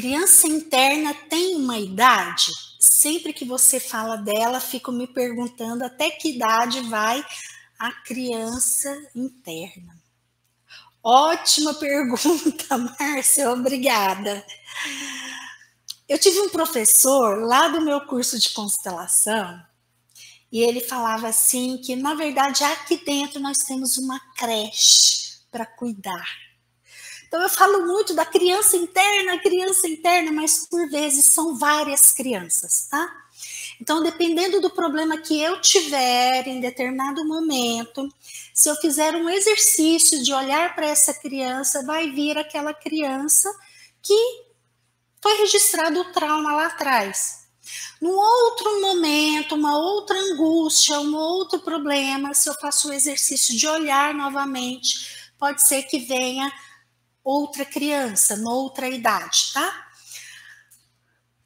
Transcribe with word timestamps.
criança 0.00 0.46
interna 0.46 1.12
tem 1.28 1.56
uma 1.56 1.78
idade? 1.78 2.50
Sempre 2.78 3.34
que 3.34 3.44
você 3.44 3.78
fala 3.78 4.16
dela, 4.16 4.58
fico 4.58 4.90
me 4.90 5.06
perguntando 5.06 5.84
até 5.84 6.10
que 6.10 6.36
idade 6.36 6.80
vai 6.88 7.22
a 7.78 7.92
criança 7.92 8.88
interna. 9.14 9.94
Ótima 11.04 11.74
pergunta, 11.76 12.78
Márcia, 12.78 13.50
obrigada. 13.50 14.42
Eu 16.08 16.18
tive 16.18 16.40
um 16.40 16.48
professor 16.48 17.38
lá 17.44 17.68
do 17.68 17.82
meu 17.82 18.00
curso 18.06 18.38
de 18.38 18.50
constelação 18.54 19.62
e 20.50 20.62
ele 20.62 20.80
falava 20.80 21.28
assim 21.28 21.76
que 21.76 21.94
na 21.94 22.14
verdade 22.14 22.64
aqui 22.64 22.96
dentro 23.04 23.38
nós 23.38 23.58
temos 23.58 23.98
uma 23.98 24.18
creche 24.34 25.40
para 25.52 25.66
cuidar. 25.66 26.49
Então 27.30 27.40
eu 27.42 27.48
falo 27.48 27.86
muito 27.86 28.12
da 28.12 28.26
criança 28.26 28.76
interna, 28.76 29.38
criança 29.38 29.86
interna, 29.86 30.32
mas 30.32 30.66
por 30.66 30.90
vezes 30.90 31.26
são 31.26 31.56
várias 31.56 32.10
crianças, 32.10 32.88
tá? 32.90 33.08
Então, 33.80 34.02
dependendo 34.02 34.60
do 34.60 34.68
problema 34.68 35.16
que 35.16 35.40
eu 35.40 35.60
tiver 35.60 36.48
em 36.48 36.60
determinado 36.60 37.24
momento, 37.24 38.12
se 38.52 38.68
eu 38.68 38.74
fizer 38.74 39.14
um 39.14 39.30
exercício 39.30 40.20
de 40.24 40.34
olhar 40.34 40.74
para 40.74 40.86
essa 40.86 41.14
criança, 41.14 41.86
vai 41.86 42.10
vir 42.10 42.36
aquela 42.36 42.74
criança 42.74 43.48
que 44.02 44.42
foi 45.22 45.34
registrado 45.36 46.00
o 46.00 46.12
trauma 46.12 46.52
lá 46.52 46.66
atrás. 46.66 47.44
Num 48.02 48.16
outro 48.16 48.80
momento, 48.80 49.54
uma 49.54 49.78
outra 49.78 50.18
angústia, 50.18 50.98
um 50.98 51.14
outro 51.14 51.60
problema, 51.60 52.34
se 52.34 52.50
eu 52.50 52.54
faço 52.54 52.88
o 52.88 52.92
exercício 52.92 53.56
de 53.56 53.68
olhar 53.68 54.12
novamente, 54.14 55.30
pode 55.38 55.62
ser 55.62 55.84
que 55.84 56.00
venha 56.00 56.52
outra 57.24 57.64
criança, 57.64 58.36
noutra 58.36 58.88
idade, 58.88 59.52
tá? 59.52 59.88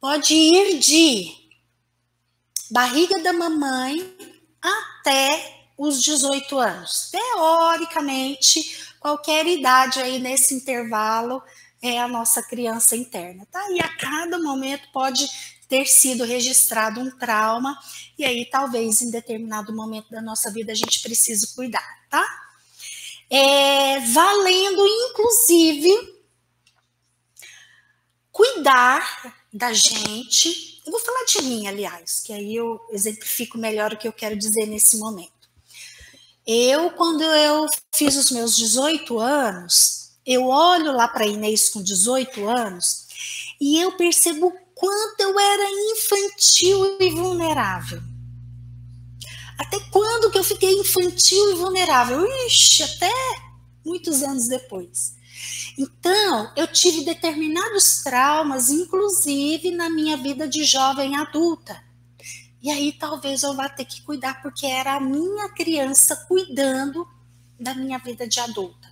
Pode 0.00 0.34
ir 0.34 0.78
de 0.78 1.32
barriga 2.70 3.22
da 3.22 3.32
mamãe 3.32 4.16
até 4.62 5.72
os 5.76 6.02
18 6.02 6.58
anos. 6.58 7.10
Teoricamente, 7.10 8.92
qualquer 8.98 9.46
idade 9.46 10.00
aí 10.00 10.18
nesse 10.18 10.54
intervalo 10.54 11.42
é 11.82 11.98
a 11.98 12.08
nossa 12.08 12.42
criança 12.42 12.94
interna, 12.94 13.46
tá? 13.50 13.70
E 13.70 13.80
a 13.80 13.96
cada 13.96 14.38
momento 14.38 14.88
pode 14.92 15.26
ter 15.68 15.86
sido 15.86 16.24
registrado 16.24 17.00
um 17.00 17.10
trauma, 17.16 17.78
e 18.18 18.24
aí 18.24 18.44
talvez 18.44 19.00
em 19.00 19.10
determinado 19.10 19.74
momento 19.74 20.10
da 20.10 20.20
nossa 20.20 20.50
vida 20.50 20.72
a 20.72 20.74
gente 20.74 21.00
precise 21.00 21.54
cuidar, 21.54 21.86
tá? 22.10 22.26
É, 23.30 24.00
valendo, 24.00 24.86
inclusive, 24.86 26.14
cuidar 28.32 29.36
da 29.52 29.72
gente. 29.72 30.80
Eu 30.84 30.92
vou 30.92 31.00
falar 31.00 31.24
de 31.24 31.42
mim, 31.42 31.66
aliás, 31.66 32.22
que 32.24 32.32
aí 32.32 32.56
eu 32.56 32.80
exemplifico 32.90 33.56
melhor 33.56 33.92
o 33.92 33.96
que 33.96 34.08
eu 34.08 34.12
quero 34.12 34.36
dizer 34.36 34.66
nesse 34.66 34.98
momento. 34.98 35.40
Eu, 36.46 36.90
quando 36.90 37.22
eu 37.22 37.66
fiz 37.94 38.16
os 38.16 38.30
meus 38.30 38.56
18 38.56 39.18
anos, 39.18 40.12
eu 40.26 40.46
olho 40.48 40.92
lá 40.92 41.06
para 41.06 41.26
Inês 41.26 41.68
com 41.68 41.82
18 41.82 42.48
anos 42.48 43.06
e 43.60 43.78
eu 43.78 43.92
percebo 43.96 44.48
o 44.48 44.58
quanto 44.74 45.20
eu 45.20 45.38
era 45.38 45.70
infantil 45.92 46.96
e 46.98 47.10
vulnerável. 47.10 48.02
Até 49.58 49.78
eu 50.40 50.44
fiquei 50.44 50.72
infantil 50.72 51.52
e 51.52 51.54
vulnerável? 51.54 52.26
Ixi, 52.46 52.82
até 52.82 53.12
muitos 53.84 54.22
anos 54.22 54.48
depois. 54.48 55.14
Então, 55.78 56.50
eu 56.56 56.66
tive 56.66 57.04
determinados 57.04 58.02
traumas, 58.02 58.70
inclusive 58.70 59.70
na 59.70 59.90
minha 59.90 60.16
vida 60.16 60.48
de 60.48 60.64
jovem 60.64 61.14
adulta. 61.14 61.84
E 62.62 62.70
aí 62.70 62.92
talvez 62.92 63.42
eu 63.42 63.54
vá 63.54 63.68
ter 63.68 63.84
que 63.84 64.00
cuidar, 64.00 64.40
porque 64.40 64.66
era 64.66 64.94
a 64.94 65.00
minha 65.00 65.50
criança 65.50 66.16
cuidando 66.26 67.06
da 67.58 67.74
minha 67.74 67.98
vida 67.98 68.26
de 68.26 68.40
adulta. 68.40 68.88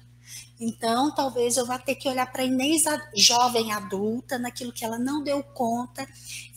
Então, 0.61 1.15
talvez 1.15 1.57
eu 1.57 1.65
vá 1.65 1.79
ter 1.79 1.95
que 1.95 2.11
olhar 2.11 2.31
para 2.31 2.43
a 2.43 2.47
Inês 2.47 2.83
jovem 3.17 3.73
adulta, 3.73 4.39
naquilo 4.39 4.73
que 4.73 4.85
ela 4.85 4.99
não 4.99 5.23
deu 5.23 5.43
conta, 5.43 6.07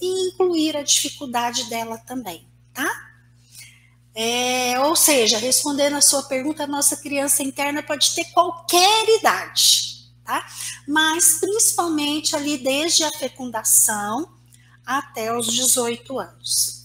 e 0.02 0.28
incluir 0.28 0.76
a 0.76 0.84
dificuldade 0.84 1.70
dela 1.70 1.98
também? 1.98 2.51
É, 4.14 4.80
ou 4.82 4.96
seja, 4.96 5.38
respondendo 5.38 5.96
a 5.96 6.02
sua 6.02 6.24
pergunta, 6.24 6.64
a 6.64 6.68
nossa 6.68 6.98
criança 6.98 7.44
interna 7.44 7.82
pode 7.82 8.14
ter 8.14 8.26
qualquer 8.26 9.08
idade, 9.18 10.12
tá? 10.26 10.46
Mas 10.88 11.40
principalmente 11.40 12.36
ali 12.36 12.58
desde 12.58 13.04
a 13.04 13.12
fecundação 13.12 14.28
até 14.86 15.36
os 15.36 15.48
18 15.48 16.20
anos. 16.20 16.80